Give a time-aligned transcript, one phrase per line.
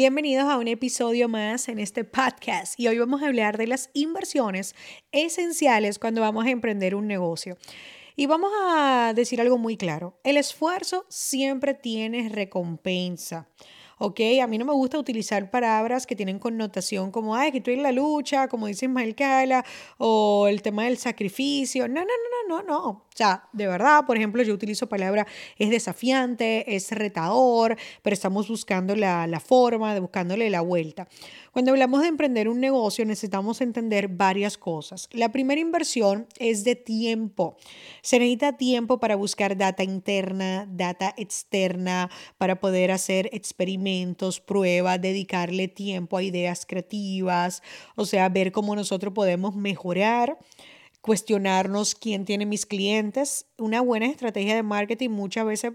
[0.00, 3.90] Bienvenidos a un episodio más en este podcast y hoy vamos a hablar de las
[3.92, 4.74] inversiones
[5.12, 7.58] esenciales cuando vamos a emprender un negocio.
[8.16, 13.46] Y vamos a decir algo muy claro, el esfuerzo siempre tiene recompensa.
[14.00, 14.20] ¿Ok?
[14.42, 17.82] A mí no me gusta utilizar palabras que tienen connotación como, ay, que estoy en
[17.82, 19.62] la lucha, como dice Ismael Cala,
[19.98, 21.86] o el tema del sacrificio.
[21.86, 22.88] No, no, no, no, no, no.
[22.88, 25.26] O sea, de verdad, por ejemplo, yo utilizo palabra
[25.58, 31.06] es desafiante, es retador, pero estamos buscando la, la forma, buscándole la vuelta.
[31.52, 35.08] Cuando hablamos de emprender un negocio necesitamos entender varias cosas.
[35.12, 37.56] La primera inversión es de tiempo.
[38.02, 42.08] Se necesita tiempo para buscar data interna, data externa,
[42.38, 43.89] para poder hacer experimentos,
[44.46, 47.62] pruebas, dedicarle tiempo a ideas creativas,
[47.96, 50.38] o sea, ver cómo nosotros podemos mejorar
[51.00, 53.46] cuestionarnos quién tiene mis clientes.
[53.58, 55.72] Una buena estrategia de marketing muchas veces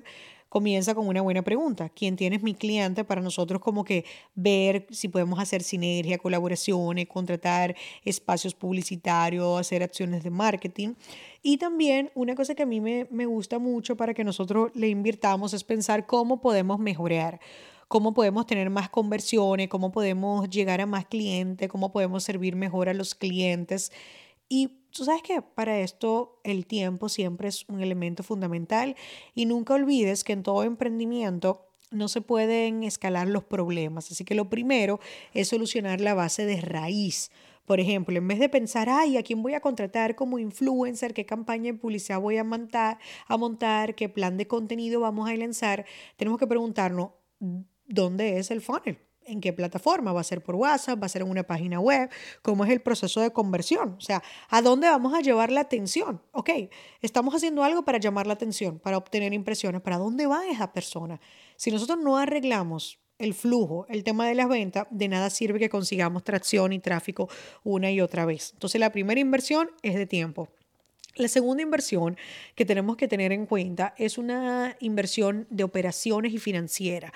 [0.49, 1.89] comienza con una buena pregunta.
[1.89, 3.03] ¿Quién tienes mi cliente?
[3.03, 4.05] Para nosotros como que
[4.35, 10.93] ver si podemos hacer sinergia, colaboraciones, contratar espacios publicitarios, hacer acciones de marketing.
[11.41, 14.87] Y también una cosa que a mí me, me gusta mucho para que nosotros le
[14.87, 17.39] invirtamos es pensar cómo podemos mejorar
[17.87, 22.89] cómo podemos tener más conversiones, cómo podemos llegar a más clientes, cómo podemos servir mejor
[22.89, 23.91] a los clientes.
[24.49, 28.95] Y Tú sabes que para esto el tiempo siempre es un elemento fundamental
[29.33, 34.09] y nunca olvides que en todo emprendimiento no se pueden escalar los problemas.
[34.09, 35.01] Así que lo primero
[35.33, 37.29] es solucionar la base de raíz.
[37.65, 41.13] Por ejemplo, en vez de pensar, ay, ¿a quién voy a contratar como influencer?
[41.13, 42.97] ¿Qué campaña de publicidad voy a montar?
[43.27, 45.85] A montar ¿Qué plan de contenido vamos a lanzar?
[46.15, 47.09] Tenemos que preguntarnos,
[47.87, 48.99] ¿dónde es el funnel?
[49.27, 52.09] en qué plataforma, va a ser por WhatsApp, va a ser en una página web,
[52.41, 56.21] cómo es el proceso de conversión, o sea, a dónde vamos a llevar la atención.
[56.31, 56.49] Ok,
[57.01, 61.19] estamos haciendo algo para llamar la atención, para obtener impresiones, ¿para dónde va esa persona?
[61.57, 65.69] Si nosotros no arreglamos el flujo, el tema de las ventas, de nada sirve que
[65.69, 67.29] consigamos tracción y tráfico
[67.63, 68.51] una y otra vez.
[68.53, 70.49] Entonces, la primera inversión es de tiempo.
[71.15, 72.17] La segunda inversión
[72.55, 77.13] que tenemos que tener en cuenta es una inversión de operaciones y financiera.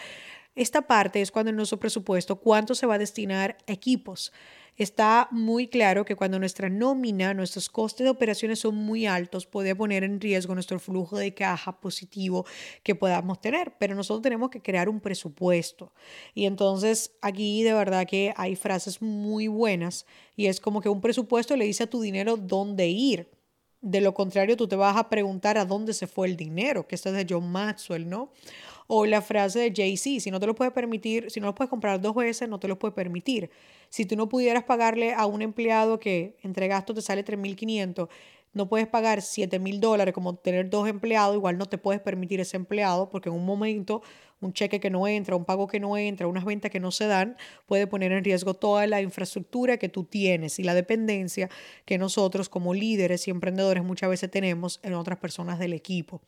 [0.60, 4.34] Esta parte es cuando en nuestro presupuesto cuánto se va a destinar a equipos.
[4.76, 9.74] Está muy claro que cuando nuestra nómina, nuestros costes de operaciones son muy altos, puede
[9.74, 12.46] poner en riesgo nuestro flujo de caja positivo
[12.84, 15.94] que podamos tener, pero nosotros tenemos que crear un presupuesto.
[16.34, 20.06] Y entonces aquí de verdad que hay frases muy buenas
[20.36, 23.30] y es como que un presupuesto le dice a tu dinero dónde ir.
[23.80, 26.96] De lo contrario, tú te vas a preguntar a dónde se fue el dinero, que
[26.96, 28.34] esto es de John Maxwell, ¿no?
[28.92, 31.70] O la frase de Jay-Z, si no te lo puedes permitir, si no lo puedes
[31.70, 33.52] comprar dos veces, no te lo puedes permitir.
[33.90, 38.10] Si tú no pudieras pagarle a un empleado que entre gastos te sale 3.500,
[38.54, 42.40] no puedes pagar 7 mil dólares como tener dos empleados, igual no te puedes permitir
[42.40, 44.02] ese empleado porque en un momento
[44.42, 47.08] un cheque que no entra, un pago que no entra, unas ventas que no se
[47.08, 51.50] dan, puede poner en riesgo toda la infraestructura que tú tienes y la dependencia
[51.86, 56.22] que nosotros como líderes y emprendedores muchas veces tenemos en otras personas del equipo.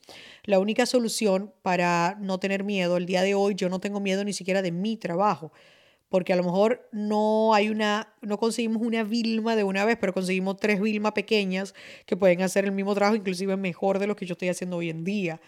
[0.43, 4.23] La única solución para no tener miedo, el día de hoy yo no tengo miedo
[4.23, 5.51] ni siquiera de mi trabajo
[6.11, 10.13] porque a lo mejor no hay una, no conseguimos una Vilma de una vez, pero
[10.13, 11.73] conseguimos tres Vilma pequeñas
[12.05, 14.89] que pueden hacer el mismo trabajo, inclusive mejor de lo que yo estoy haciendo hoy
[14.89, 15.39] en día.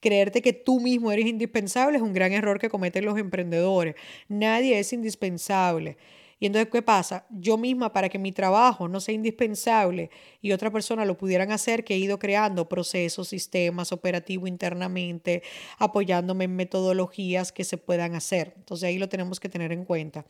[0.00, 3.94] Creerte que tú mismo eres indispensable es un gran error que cometen los emprendedores.
[4.26, 5.98] Nadie es indispensable.
[6.38, 7.26] Y entonces, ¿qué pasa?
[7.30, 10.10] Yo misma, para que mi trabajo no sea indispensable
[10.42, 15.42] y otra persona lo pudieran hacer, que he ido creando procesos, sistemas operativos internamente,
[15.78, 18.54] apoyándome en metodologías que se puedan hacer.
[18.56, 20.26] Entonces, ahí lo tenemos que tener en cuenta.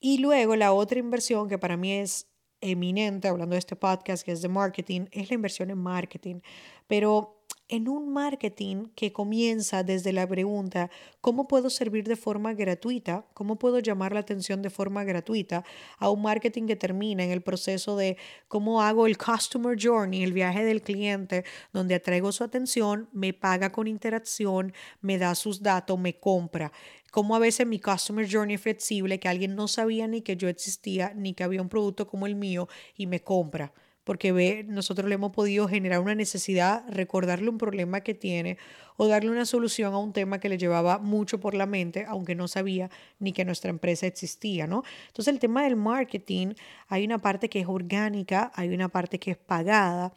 [0.00, 2.28] Y luego, la otra inversión que para mí es
[2.60, 6.40] eminente, hablando de este podcast que es de marketing, es la inversión en marketing.
[6.86, 7.37] Pero
[7.68, 13.26] en un marketing que comienza desde la pregunta, ¿cómo puedo servir de forma gratuita?
[13.34, 15.64] ¿Cómo puedo llamar la atención de forma gratuita?
[15.98, 18.16] A un marketing que termina en el proceso de
[18.48, 23.70] cómo hago el customer journey, el viaje del cliente, donde atraigo su atención, me paga
[23.70, 24.72] con interacción,
[25.02, 26.72] me da sus datos, me compra.
[27.10, 30.48] Como a veces mi customer journey es flexible, que alguien no sabía ni que yo
[30.48, 32.66] existía, ni que había un producto como el mío
[32.96, 33.74] y me compra
[34.08, 38.56] porque ve, nosotros le hemos podido generar una necesidad, recordarle un problema que tiene
[38.96, 42.34] o darle una solución a un tema que le llevaba mucho por la mente, aunque
[42.34, 42.88] no sabía
[43.18, 44.82] ni que nuestra empresa existía, ¿no?
[45.08, 46.54] Entonces el tema del marketing,
[46.88, 50.14] hay una parte que es orgánica, hay una parte que es pagada.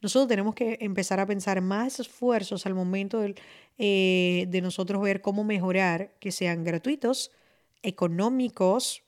[0.00, 3.22] nosotros tenemos que empezar a pensar más esfuerzos al momento
[3.76, 7.30] eh, de nosotros ver cómo mejorar que sean gratuitos,
[7.82, 9.03] económicos,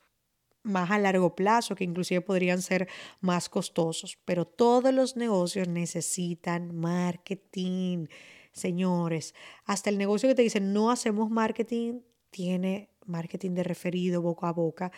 [0.67, 2.87] más a largo plazo, que inclusive podrían ser
[3.21, 4.17] más costosos.
[4.25, 8.07] Pero todos los negocios necesitan marketing,
[8.51, 9.33] señores.
[9.65, 14.53] Hasta el negocio que te dice no hacemos marketing, tiene marketing de referido boca a
[14.53, 14.91] boca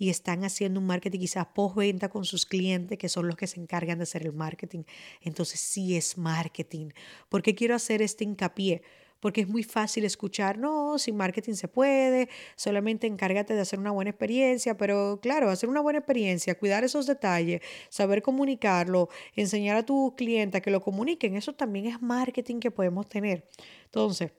[0.00, 3.60] y están haciendo un marketing quizás postventa con sus clientes, que son los que se
[3.60, 4.84] encargan de hacer el marketing.
[5.20, 6.88] Entonces sí es marketing.
[7.28, 8.82] ¿Por qué quiero hacer este hincapié?
[9.20, 13.90] Porque es muy fácil escuchar, no, sin marketing se puede, solamente encárgate de hacer una
[13.90, 19.84] buena experiencia, pero claro, hacer una buena experiencia, cuidar esos detalles, saber comunicarlo, enseñar a
[19.84, 23.46] tu cliente a que lo comuniquen, eso también es marketing que podemos tener.
[23.84, 24.32] Entonces,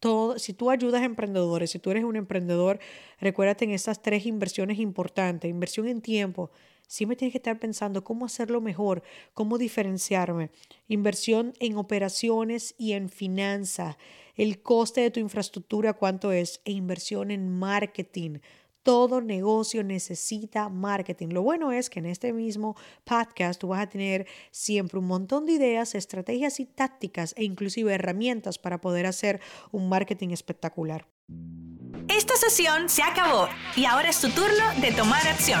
[0.00, 2.78] todo, si tú ayudas a emprendedores, si tú eres un emprendedor,
[3.20, 6.50] recuérdate en esas tres inversiones importantes, inversión en tiempo,
[6.88, 9.04] siempre tienes que estar pensando cómo hacerlo mejor,
[9.34, 10.50] cómo diferenciarme,
[10.88, 13.96] inversión en operaciones y en finanzas,
[14.34, 18.38] el coste de tu infraestructura, cuánto es, e inversión en marketing.
[18.82, 21.28] Todo negocio necesita marketing.
[21.28, 22.74] Lo bueno es que en este mismo
[23.04, 27.92] podcast tú vas a tener siempre un montón de ideas, estrategias y tácticas e inclusive
[27.92, 29.40] herramientas para poder hacer
[29.72, 31.06] un marketing espectacular.
[32.08, 35.60] Esta sesión se acabó y ahora es tu turno de tomar acción.